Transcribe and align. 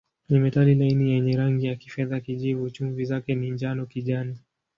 Ni 0.29 0.39
metali 0.39 0.75
laini 0.75 1.11
yenye 1.11 1.37
rangi 1.37 1.65
ya 1.65 1.75
kifedha-kijivu, 1.75 2.69
chumvi 2.69 3.05
zake 3.05 3.35
ni 3.35 3.51
njano-kijani. 3.51 4.37